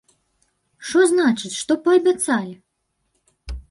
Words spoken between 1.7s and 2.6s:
паабяцалі?